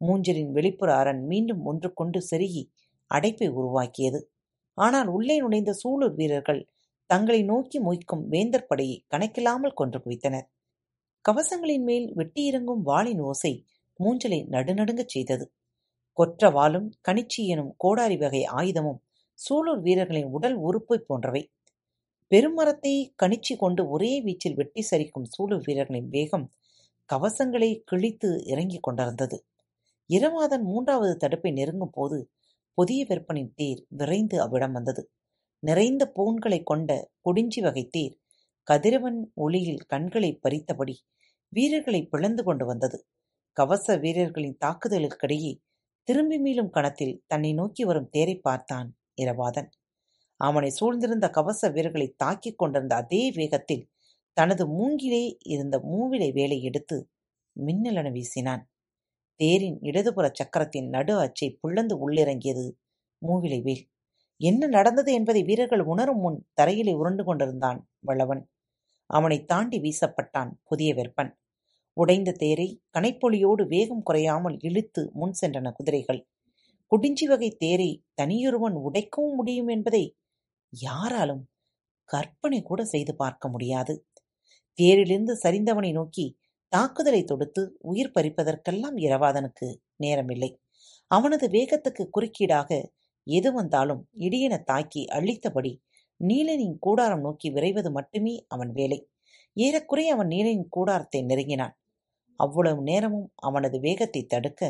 [0.00, 2.62] மூஞ்சலின் வெளிப்புற அரண் மீண்டும் ஒன்று கொண்டு செருகி
[3.10, 4.20] அடைப்பை உருவாக்கியது.
[4.78, 6.62] ஆனால் உள்ளே நுழைந்த சூழூர் வீரர்கள்
[7.10, 10.46] தங்களை நோக்கி மொய்க்கும் வேந்தர் படையை கணக்கில்லாமல் கொன்று குவித்தனர்.
[11.24, 13.52] கவசங்களின் மேல் வெட்டியிறங்கும் வாளின் ஓசை
[14.00, 15.44] மூஞ்சலை நடுநடுங்கச் செய்தது.
[16.12, 19.00] கொற்ற வாளும் கணிச்சி எனும் கோடாரி வகை ஆயுதமும்
[19.38, 21.42] சூழூர் வீரர்களின் உடல் உறுப்பை போன்றவை.
[22.30, 26.46] பெருமரத்தை கணிச்சி கொண்டு ஒரே வீச்சில் வெட்டி சரிக்கும் சூழூர் வீரர்களின் வேகம்
[27.10, 29.38] கவசங்களை கிழித்து இறங்கிக் கொண்டிருந்தது.
[30.10, 32.18] இரவாதன் மூன்றாவது தடுப்பை நெருங்கும் போது
[32.78, 35.02] புதிய விற்பனின் தேர் விரைந்து அவ்விடம் வந்தது.
[35.58, 36.90] நிறைந்த பூண்களை கொண்ட
[37.24, 38.14] குடிஞ்சி வகை தேர்
[38.68, 40.94] கதிரவன் ஒளியில் கண்களை பறித்தபடி
[41.48, 42.98] வீரர்களை பிளந்து கொண்டு வந்தது.
[43.56, 45.52] கவச வீரர்களின் தாக்குதலுக்கிடையே
[46.08, 48.88] திரும்பி மீளும் கணத்தில் தன்னை நோக்கி வரும் தேரை பார்த்தான்
[49.22, 49.68] இரவாதன்.
[50.40, 53.84] அவனை சூழ்ந்திருந்த கவச வீரர்களை தாக்கிக் கொண்டிருந்த அதே வேகத்தில்
[54.36, 56.96] தனது மூங்கிலே இருந்த மூவிலை வேலை எடுத்து
[57.56, 58.62] மின்னலென வீசினான்.
[59.40, 62.66] தேரின் இடதுபுற சக்கரத்தின் நடு அச்சை புள்ளந்து உள்ளிறங்கியது
[63.22, 63.84] மூவிலை வேல்.
[64.40, 68.42] என்ன நடந்தது என்பதை வீரர்கள் உணரும் முன் தரையிலே உருண்டு கொண்டிருந்தான் வளவன்
[69.12, 71.30] அவனை தாண்டி வீசப்பட்டான் புதிய வெப்பன்.
[71.96, 76.20] உடைந்த தேரை கனைப்பொலியோடு வேகம் குறையாமல் இழுத்து முன் சென்றன குதிரைகள்.
[76.92, 80.04] குடிஞ்சி வகை தேரை தனியொருவன் உடைக்கவும் முடியும் என்பதை
[80.72, 81.42] யாராலும்
[82.08, 83.94] கற்பனை கூட செய்து பார்க்க முடியாது.
[84.78, 86.26] தேரிலிருந்து சரிந்தவனை நோக்கி
[86.72, 89.68] தாக்குதலை தொடுத்து உயிர் பறிப்பதற்கெல்லாம் இரவாதனுக்கு
[90.04, 90.50] நேரமில்லை.
[91.10, 92.70] அவனது வேகத்துக்கு குறுக்கீடாக
[93.26, 95.72] எது வந்தாலும் இடியென தாக்கி அழித்தபடி
[96.22, 98.98] நீலனின் கூடாரம் நோக்கி விரைவது மட்டுமே அவன் வேலை.
[99.56, 101.74] ஏறக்குறைய அவன் நீலனின் கூடாரத்தை நெருங்கினான்.
[102.40, 104.62] அவ்வளவு நேரமும் அவனது வேகத்தை தடுக்க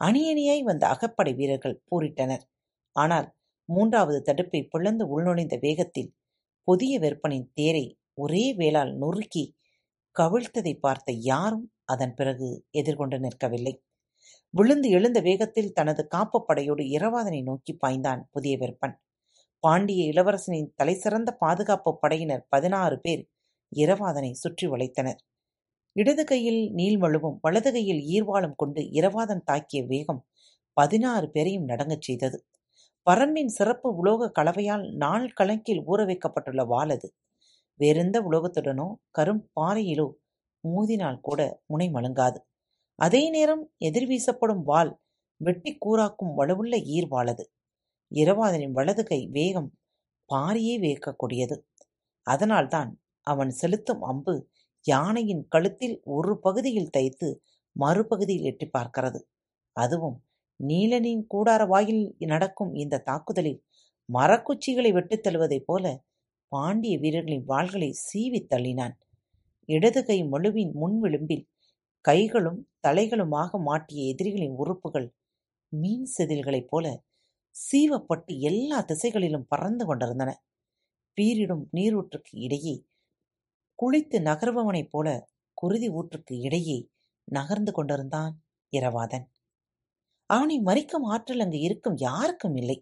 [0.00, 2.44] அணியணியாய் வந்த அகப்படை வீரர்கள் போரிட்டனர்.
[2.96, 3.28] ஆனால்
[3.68, 6.10] மூன்றாவது தடுப்பை பிளந்து உள்நுழைந்த வேகத்தில்
[6.68, 9.44] புதிய வெப்பனின் தேரை ஒரே வேளால் நொறுக்கி
[10.16, 13.74] கவிழ்த்ததை பார்த்த யாரும் அதன் பிறகு எதிர்கொண்டு நிற்கவில்லை.
[14.54, 18.94] விழுந்து எழுந்த வேகத்தில் தனது காப்பு படையோடு இரவாதனை நோக்கி பாய்ந்தான் புதிய வெப்பன்
[19.64, 23.22] பாண்டிய இளவரசனின் தலைசிறந்த பாதுகாப்பு படையினர் பதினாறு பேர்
[23.72, 25.18] இரவாதனை சுற்றி வளைத்தனர்.
[25.96, 30.20] இடது கையில் நீள்மழுவும் வலது கையில் ஈர்வாளும் கொண்டு இரவாதன் தாக்கிய வேகம்
[30.76, 32.38] பதினாறு பேரையும் நடங்கச் செய்தது.
[33.06, 37.08] பரம்பின் சிறப்பு உலோக கலவையால் நாள் கணக்கில் ஊற வைக்கப்பட்டுள்ள வாள் அது
[37.80, 40.08] வேறெந்த உலோகத்துடனோ கரும் பாறையிலோ
[40.64, 42.38] மோதினால் கூட முனை மழுங்காது.
[42.98, 44.92] அதே நேரம் எதிர் வீசப்படும் வாள்
[45.40, 47.44] வெட்டி கூறாக்கும் வலுவுள்ள ஈர்வாளது.
[48.12, 49.70] இரவாதனின் வலது கை வேகம்
[50.28, 51.56] பாரியே வியக்கக்கூடியது
[52.26, 52.90] அதனால்தான்
[53.26, 54.34] அவன் செலுத்தும் அம்பு
[54.86, 57.28] யானையின் கழுத்தில் ஒரு பகுதியில் தைத்து
[57.76, 59.20] மறுபகுதியில் எட்டி பார்க்கிறது.
[59.76, 60.16] அதுவும்
[60.60, 63.60] நீலனின் கூடார வாயில் நடக்கும் இந்த தாக்குதலில்
[64.08, 65.84] மரக்குச்சிகளை வெட்டுத் தள்ளுவதைப் போல
[66.52, 68.94] பாண்டிய வீரர்களின் வாள்களை சீவித் தள்ளினான்.
[69.68, 71.44] இடது கை மழுவின் முன்விளிம்பில்
[72.04, 75.08] கைகளும் தலைகளுமாக மாட்டிய எதிரிகளின் உறுப்புகள்
[75.72, 76.86] மீன் செதில்களைப் போல
[77.58, 80.30] சீவப்பட்டு எல்லா திசைகளிலும் பறந்து கொண்டிருந்தன.
[81.18, 82.74] பீரிடும் நீரூற்றுக்கு இடையே
[83.78, 85.08] குளித்து நகர்பவனைப் போல
[85.54, 86.78] குருதி ஊற்றுக்கு இடையே
[87.28, 88.34] நகர்ந்து கொண்டிருந்தான்
[88.72, 89.26] இரவாதன்.
[90.30, 92.78] அவனை மறிக்கும் ஆற்றல் அங்கு இருக்கும் யாருக்கும் இல்லை.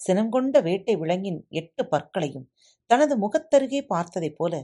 [0.00, 2.46] சினங்கொண்ட வேட்டை விலங்கின் எட்டு பற்களையும்
[2.90, 4.54] தனது முகத்தருகே பார்த்ததைப் போல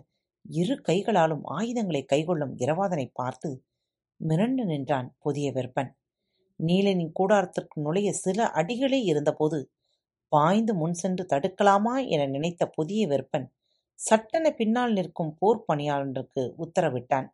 [0.44, 3.50] இரு கைகளாலும் ஆயுதங்களை கைகொள்ளும் இரவாதனை பார்த்து
[4.20, 5.90] மிரண்டு நின்றான் புதிய வெப்பன்
[6.60, 9.58] நீலனின் கூடாரத்திற்கு நுழைய சில அடிகளே இருந்தபோது
[10.32, 13.46] பாய்ந்து முன் சென்று தடுக்கலாமா என நினைத்த புதிய வெப்பன்
[13.98, 17.28] சட்டென பின்னால் நிற்கும் போர் பணியாளனுக்கு உத்தரவிட்டான்.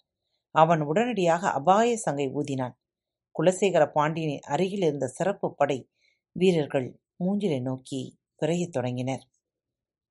[0.54, 2.74] அவன் உடனடியாக அபாய சங்கை ஊதினான்.
[3.36, 5.78] குலசேகர பாண்டியனின் அருகில் இருந்த சிறப்பு படை
[6.36, 6.88] வீரர்கள்
[7.24, 8.00] மூஞ்சிலை நோக்கி
[8.42, 9.24] விரையத் தொடங்கினர்.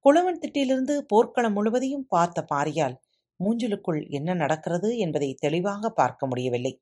[0.06, 2.95] குளவன் திட்டிலிருந்து போர்க்களம் முழுவதையும் பார்த்த பாரியால்
[3.39, 6.73] மூஞ்சலுக்குள் என்ன நடக்கிறது என்பதை தெளிவாக பார்க்க முடியவில்லை.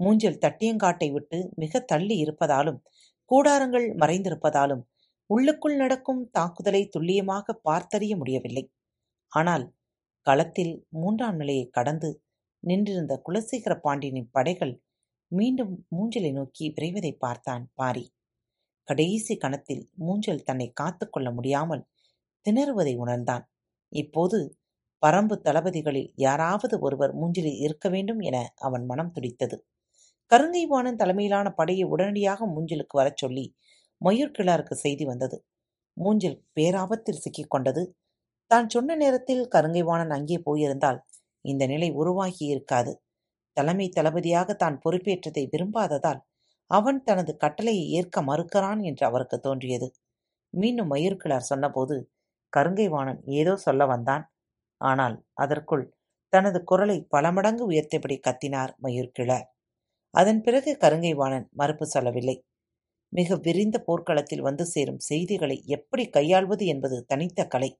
[0.00, 2.80] மூஞ்சல் தட்டியங்காட்டை விட்டு மிக தள்ளி இருப்பதாலும்
[3.30, 4.82] கூடாரங்கள் மறைந்திருப்பதாலும்
[5.30, 8.64] உள்ளுக்குள் நடக்கும் தாக்குதலை துல்லியமாக பார்த்தறிய முடியவில்லை.
[9.32, 9.64] ஆனால்
[10.26, 12.10] களத்தில் மூன்றாம் நிலையை கடந்து
[12.62, 14.74] நின்றிருந்த குலசேகர பாண்டியனின் படைகள்
[15.32, 18.04] மீண்டும் மூஞ்சலை நோக்கி விரைவதை பார்த்தான் பாரி.
[18.88, 21.86] கடைசி கணத்தில் மூஞ்சல் தன்னை காத்துக்கொள்ள முடியாமல்
[22.46, 23.44] திணறுவதை உணர்ந்தான்.
[23.92, 24.38] இப்போது
[25.02, 29.56] பரம்பு தளபதிகளில் யாராவது ஒருவர் மூஞ்சிலில் இருக்க வேண்டும் என அவன் மனம் துடித்தது.
[30.30, 33.44] கருங்கைவாணன் தலைமையிலான படையை உடனடியாக மூஞ்சலுக்கு வரச் சொல்லி
[34.00, 35.36] மயூர்கிழாருக்கு செய்தி வந்தது.
[35.96, 37.82] மூஞ்சில் பேராபத்தில் சிக்கிக் கொண்டது.
[38.50, 40.98] தான் சொன்ன நேரத்தில் கருங்கைவாணன் அங்கே போயிருந்தால்
[41.44, 42.92] இந்த நிலை உருவாகி இருக்காது.
[43.56, 46.20] தலைமை தளபதியாக தான் பொறுப்பேற்றதை விரும்பாததால்
[46.70, 49.88] அவன் தனது கட்டளையை ஏற்க மறுக்கிறான் என்று அவருக்கு தோன்றியது.
[50.54, 51.96] மீண்டும் மயூர்கிழார் சொன்னபோது
[52.52, 54.24] கருங்கைவாணன் ஏதோ சொல்ல வந்தான்.
[54.80, 55.84] ஆனால் அதற்குள்
[56.32, 59.46] தனது குரலை பல மடங்கு உயர்த்தபடி கத்தினார் மயூர்கிழார்
[60.14, 62.36] அதன் பிறகு கருங்கைவாணன் மறுப்பு சொல்லவில்லை.
[63.12, 67.70] மிக விரிந்த போர்க்களத்தில் வந்து சேரும் செய்திகளை எப்படி கையாள்வது என்பது தனித்த கலை.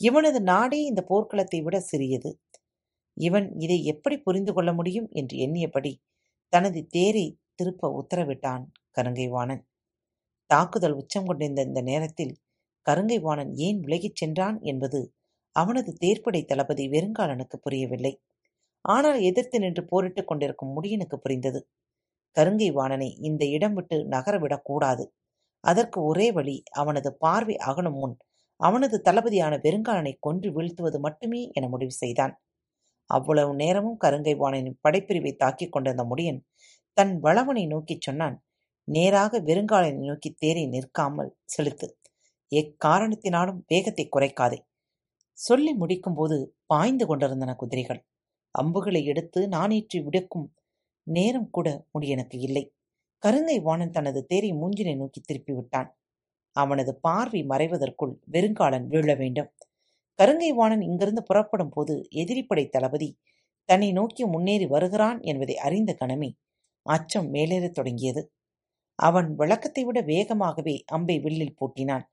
[0.00, 2.30] இவனது நாடே இந்த போர்க்களத்தை விட சிறியது.
[3.16, 5.92] இவன் இதை எப்படி புரிந்து கொள்ள முடியும் என்று எண்ணியபடி
[6.52, 8.64] தனது தேரை திருப்ப உத்தரவிட்டான்
[8.96, 9.62] கருங்கைவாணன்.
[10.50, 12.34] தாக்குதல் உச்சம் கொண்டிருந்த இந்த நேரத்தில்
[12.86, 15.00] கருங்கைவாணன் ஏன் விலகிச் சென்றான் என்பது
[15.56, 18.12] அவனது தேர்ப்படை தளபதி வெறுங்காலனுக்கு புரியவில்லை.
[18.86, 21.60] ஆனால் எதிர்த்து நின்று போரிட்டுக் கொண்டிருக்கும் முடியனுக்கு புரிந்தது.
[22.36, 25.04] கருங்கை வாணனை இந்த இடம் விட்டு நகரவிடக்கூடாது
[25.64, 28.16] அதற்கு ஒரே வழி அவனது பார்வை அகலும் முன்
[28.60, 32.34] அவனது தளபதியான வெறுங்காலனை கொன்று வீழ்த்துவது மட்டுமே என முடிவு செய்தான்.
[33.10, 36.40] அவ்வளவு நேரமும் கருங்கை வாணனின் படைப்பிரிவை தாக்கிக் கொண்டிருந்த முடியன்
[36.96, 38.36] தன் வளவனை நோக்கிச் சொன்னான்.
[38.88, 41.88] நேராக வெறுங்காலனை நோக்கி தேரை நிற்காமல் செலுத்து.
[42.52, 44.58] எக்காரணத்தினாலும் வேகத்தை குறைக்காதே.
[45.38, 48.00] சொல்லி முடிக்கும்போது பாய்ந்து கொண்டிருந்தன குதிரைகள்.
[48.56, 50.46] அம்புகளை எடுத்து நானேற்றி விடுக்கும்
[51.06, 52.64] நேரம் கூட முடியனுக்கு இல்லை.
[53.22, 55.88] கருங்கை வாணன் தனது தேரை மூஞ்சினை நோக்கி திருப்பிவிட்டான்
[56.56, 59.50] அவனது பார்வை மறைவதற்குள் வெறுங்காலன் வீழ வேண்டும்.
[60.18, 63.08] கருங்கை வாணன் இங்கிருந்து புறப்படும் போது எதிரிப்படை தளபதி
[63.68, 66.30] தன்னை நோக்கி முன்னேறி வருகிறான் என்பதை அறிந்த கணமே
[66.86, 68.22] அச்சம் மேலேறத் தொடங்கியது.
[68.98, 72.04] அவன் விளக்கத்தை விட வேகமாகவே அம்பை வில்லில் பூட்டினான்.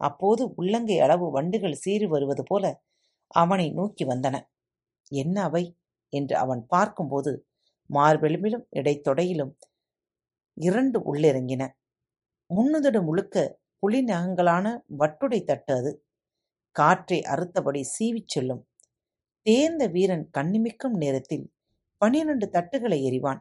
[0.00, 2.64] அப்போது உள்ளங்கை அளவு வண்டுகள் சீறி வருவது போல
[3.34, 4.36] அவனை நோக்கி வந்தன.
[5.12, 5.64] என்ன அவை?
[6.08, 7.46] என்று அவன் பார்க்கும்போது
[7.90, 9.52] மார்பெலும்பிலும் இடைத்தொடையிலும்
[10.54, 11.68] இரண்டு உள்ளிறங்கின.
[12.54, 16.04] முன்னுதடு முழுக்க புலி நகங்களான வட்டுடை தட்டு அது.
[16.70, 18.68] காற்றை அறுத்தபடி சீவிச் செல்லும்.
[19.42, 21.52] தேர்ந்த வீரன் கண்ணிமிக்கும் நேரத்தில்
[21.96, 23.40] பனிரெண்டு தட்டுகளை எறிவான்.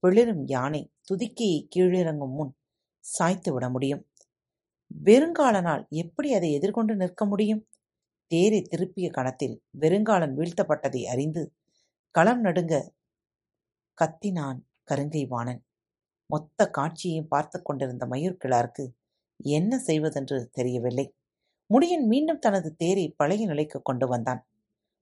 [0.00, 2.56] பிளிரும் யானை துதிக்கையை கீழிறங்கும் முன்
[2.98, 4.08] சாய்த்து விட முடியும்.
[5.04, 7.68] வெறுங்காலனால் எப்படி அதை எதிர்கொண்டு நிற்க முடியும்?
[8.26, 11.52] தேரை திருப்பிய கணத்தில் வெறுங்காலன் வீழ்த்தப்பட்டதை அறிந்து
[12.16, 12.74] களம் நடுங்க
[13.98, 15.60] கத்தினான் கருங்கை வாணன்
[16.30, 18.84] மொத்த காட்சியையும் பார்த்து கொண்டிருந்த மயூர்கிழாருக்கு
[19.40, 21.14] என்ன செய்வதென்று தெரியவில்லை.
[21.70, 24.40] முடியன் மீண்டும் தனது தேரை பழைய நிலைக்கு கொண்டு வந்தான்.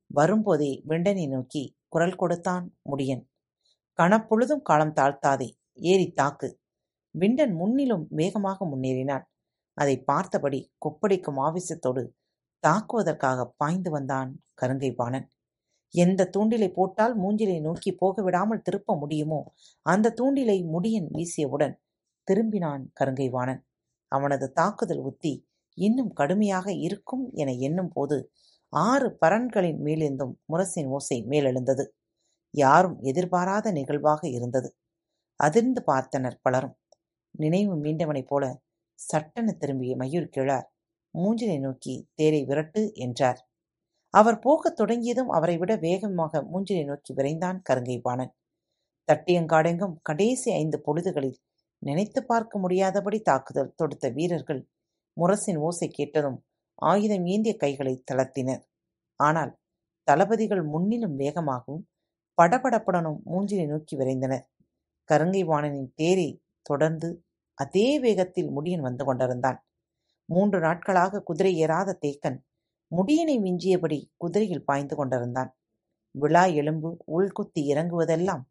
[0.07, 3.23] வரும்போதே விண்டனை நோக்கி குரல் கொடுத்தான் முடியன்.
[3.99, 6.51] கணப்பொழுதும் காலம் தாழ்த்தாதே ஏறி தாக்கு.
[7.11, 9.25] விண்டன் முன்னிலும் வேகமாக முன்னேறினான்.
[9.73, 12.05] அதை பார்த்தபடி கொப்படிக்கும் ஆவேசத்தோடு
[12.67, 15.29] தாக்குவதற்காக பாய்ந்து வந்தான் கருங்கை பாணன்
[15.95, 19.41] எந்த தூண்டிலை போட்டால் மூஞ்சிலை நோக்கி போக விடாமல் திருப்ப முடியுமோ?
[19.87, 21.75] அந்த தூண்டிலை முடியன் வீசியவுடன்
[22.29, 23.63] திரும்பினான் கருங்கை வாணன்
[24.13, 25.35] அவனது தாக்குதல் உத்தி
[25.79, 28.17] இன்னும் கடுமையாக இருக்கும் என எண்ணும் போது
[28.73, 31.85] ஆறு பரன்களின் மேலிருந்தும் முரசின் ஓசை மேலெழுந்தது.
[32.55, 34.69] யாரும் எதிர்பாராத நிகழ்வாக இருந்தது.
[35.41, 36.77] அதிர்ந்து பார்த்தனர் பலரும்.
[37.35, 38.45] நினைவு மீண்டவனைப் போல
[38.99, 40.69] சட்டென திரும்பிய மயூர் கிழார்
[41.15, 43.41] மூஞ்சினை நோக்கி தேரை விரட்டு என்றார்.
[44.15, 48.33] அவர் போகத் தொடங்கியதும் அவரை விட வேகமாக மூஞ்சினை நோக்கி விரைந்தான் கருங்கைவாணன்
[49.09, 51.39] தட்டியங்காடெங்கும் கடைசி ஐந்து பொழுதுகளில்
[51.83, 54.63] நினைத்து பார்க்க முடியாதபடி தாக்குதல் தொடுத்த வீரர்கள்
[55.17, 56.39] முரசின் ஓசை கேட்டதும்
[56.83, 58.63] ஆயுதம் ஏந்திய கைகளை தளர்த்தினர்.
[59.21, 59.53] ஆனால்
[60.09, 61.85] தளபதிகள் முன்னிலும் வேகமாகவும்
[62.39, 64.45] படபடப்புடனும் மூஞ்சினை நோக்கி விரைந்தனர்.
[65.11, 66.29] கருங்கை வாணனின் தேரை
[66.67, 67.09] தொடர்ந்து
[67.59, 69.59] அதே வேகத்தில் முடியன் வந்து கொண்டிருந்தான்.
[70.29, 72.39] மூன்று நாட்களாக குதிரை ஏறாத தேக்கன்
[72.91, 75.51] முடியனை மிஞ்சியபடி குதிரையில் பாய்ந்து கொண்டிருந்தான்.
[76.15, 78.43] விழா எலும்பு உள்குத்தி இறங்குவதெல்லாம்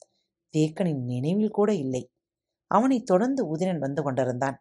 [0.54, 2.12] தேக்கனின் நினைவில் கூட இல்லை.
[2.72, 4.58] அவனைத் தொடர்ந்து உதிரன் வந்து கொண்டிருந்தான்.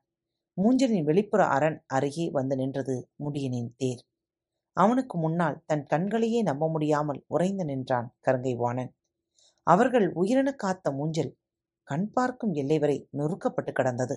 [0.58, 4.02] மூஞ்சலின் வெளிப்புற அரண் அருகே வந்து நின்றது முடியனின் தேர்.
[4.76, 8.92] அவனுக்கு முன்னால் தன் கண்களையே நம்ப முடியாமல் உறைந்து நின்றான் கருங்கை வாணன்.
[9.66, 11.32] அவர்கள் உயிரென காத்த மூஞ்சல்
[11.88, 14.16] கண் பார்க்கும் எல்லை வரை நொறுக்கப்பட்டு கிடந்தது.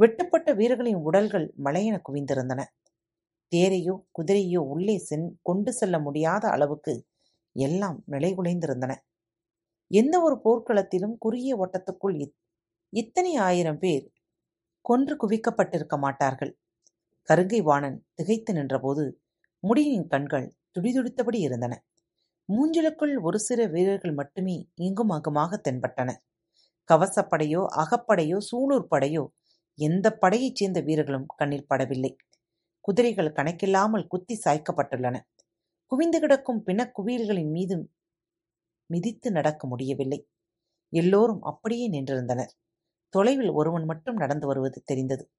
[0.00, 2.60] வெட்டுப்பட்ட வீரர்களின் உடல்கள் மலையென குவிந்திருந்தன.
[3.52, 6.94] தேரையோ குதிரையோ உள்ளே சென் கொண்டு செல்ல முடியாத அளவுக்கு
[7.56, 8.92] எல்லாம் நிலைகுலைந்திருந்தன
[9.90, 12.16] எந்த ஒரு போர்க்களத்திலும் குறுகிய ஓட்டத்துக்குள்
[12.92, 14.04] இத்தனை ஆயிரம் பேர்
[14.84, 16.52] கொன்று குவிக்கப்பட்டிருக்க மாட்டார்கள்.
[17.28, 19.04] கருங்கை வாணன் திகைத்து நின்றபோது
[19.64, 21.74] முடியின் கண்கள் துடிதுடித்தபடி இருந்தன.
[22.48, 26.10] மூஞ்சலுக்குள் ஒரு சில வீரர்கள் மட்டுமே இங்கும் அங்குமாக தென்பட்டன.
[26.88, 29.24] கவசப்படையோ அகப்படையோ சூலூர் படையோ
[29.78, 32.12] எந்த படையைச் சேர்ந்த வீரர்களும் கண்ணில் படவில்லை.
[32.88, 35.16] குதிரைகள் கணக்கில்லாமல் குத்தி சாய்க்கப்பட்டுள்ளன.
[35.86, 37.92] குவிந்து கிடக்கும் பிணக்குவியல்களின் மீது
[38.86, 40.28] மிதித்து நடக்க முடியவில்லை.
[40.92, 42.52] எல்லோரும் அப்படியே நின்றிருந்தனர்.
[43.08, 45.30] தொலைவில் ஒருவன் மட்டும் நடந்து வருவது தெரிந்தது.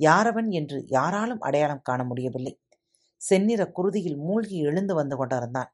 [0.00, 2.60] யாரவன் என்று யாராலும் அடையாளம் காண முடியவில்லை.
[3.16, 5.70] செந்நிற குருதியில் மூழ்கி எழுந்து வந்து கொண்டிருந்தான்.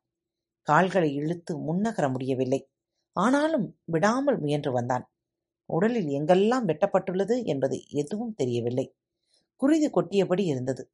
[0.62, 2.70] கால்களை இழுத்து முன்னகர முடியவில்லை.
[3.16, 5.10] ஆனாலும் விடாமல் முயன்று வந்தான்.
[5.70, 8.94] உடலில் எங்கெல்லாம் வெட்டப்பட்டுள்ளது என்பது எதுவும் தெரியவில்லை.
[9.56, 10.90] குருதி கொட்டியபடி இருந்தது.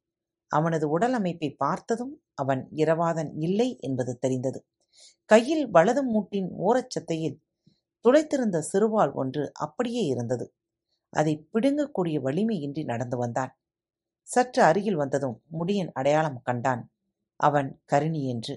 [0.51, 4.59] அவனது உடல் அமைப்பை பார்த்ததும் அவன் இரவாதன் இல்லை என்பது தெரிந்தது.
[5.29, 7.37] கையில் வலது மூட்டின் ஓரச்சத்தையில்
[8.05, 10.45] துளைத்திருந்த சிறுவாள் ஒன்று அப்படியே இருந்தது.
[11.13, 13.51] அதை பிடுங்கக்கூடிய வலிமையின்றி நடந்து வந்தான்.
[14.27, 16.83] சற்று அருகில் வந்ததும் முடியன் அடையாளம் கண்டான்.
[17.39, 18.55] அவன் கருணி என்று.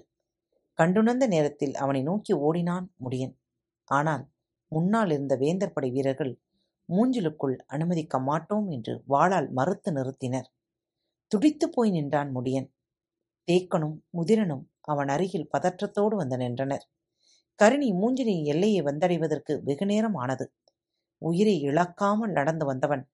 [0.79, 3.35] கண்டுணர்ந்த நேரத்தில் அவனை நோக்கி ஓடினான் முடியன்.
[3.89, 4.25] ஆனால்
[4.73, 6.33] முன்னால் இருந்த வேந்தர் படை வீரர்கள்
[6.89, 10.49] மூஞ்சிலுக்குள் அனுமதிக்க மாட்டோம் என்று வாளால் மறுத்து நிறுத்தினர்.
[11.31, 12.69] துடித்துப் போய் நின்றான் முடியன்.
[13.49, 16.85] தேக்கனும் முதிரனும் அவன் அருகில் பதற்றத்தோடு வந்து நின்றனர்.
[17.61, 20.47] கருணி மூஞ்சினின் எல்லையை வந்தடைவதற்கு வெகுநேரம் ஆனது.
[21.23, 23.05] உயிரை இழக்காமல் நடந்து வந்தவன்.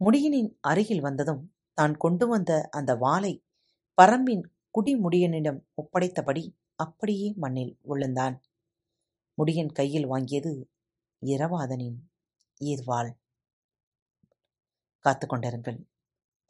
[0.00, 1.42] முடியனின் அருகில் வந்ததும்
[1.78, 3.32] தான் கொண்டு வந்த அந்த வாளை
[3.98, 8.36] பரம்பின் குடிமுடியனிடம் ஒப்படைத்தபடி அப்படியே மண்ணில் விழுந்தான்.
[9.38, 10.52] முடியன் கையில் வாங்கியது
[11.22, 11.98] இரவாதனின்
[12.60, 13.12] ஈர்வாள்.
[15.04, 15.78] காத்து கொண்டிருங்கள்.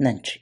[0.00, 0.38] நன்றி